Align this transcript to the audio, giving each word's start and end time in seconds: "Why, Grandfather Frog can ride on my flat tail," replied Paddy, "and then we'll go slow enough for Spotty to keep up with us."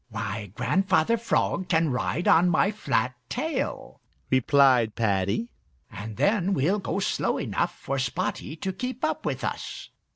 "Why, 0.09 0.47
Grandfather 0.55 1.15
Frog 1.15 1.69
can 1.69 1.91
ride 1.91 2.27
on 2.27 2.49
my 2.49 2.71
flat 2.71 3.13
tail," 3.29 4.01
replied 4.31 4.95
Paddy, 4.95 5.49
"and 5.91 6.17
then 6.17 6.55
we'll 6.55 6.79
go 6.79 6.97
slow 6.97 7.37
enough 7.37 7.77
for 7.77 7.99
Spotty 7.99 8.55
to 8.55 8.73
keep 8.73 9.05
up 9.05 9.27
with 9.27 9.43
us." 9.43 9.91